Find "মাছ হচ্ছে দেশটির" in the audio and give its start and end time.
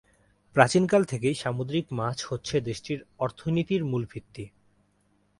1.91-2.99